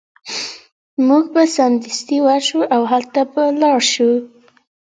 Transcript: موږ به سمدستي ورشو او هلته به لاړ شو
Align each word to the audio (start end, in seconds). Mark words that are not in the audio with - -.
موږ 1.07 1.23
به 1.33 1.43
سمدستي 1.55 2.17
ورشو 2.27 2.59
او 2.75 2.81
هلته 2.91 3.21
به 3.33 3.43
لاړ 3.61 3.79
شو 3.91 4.11